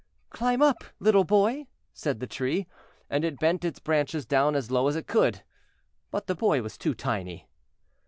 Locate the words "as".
4.55-4.71, 4.87-4.95